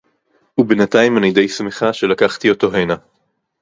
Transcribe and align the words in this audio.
וּבֵינְתַיִים 0.57 1.17
אֲנִי 1.17 1.31
דֵי 1.31 1.47
שִׂמְחָה 1.49 1.93
שֶלָקַחְתִי 1.93 2.49
אוֹתוֹ 2.49 2.71
הֵנָה. 2.75 2.95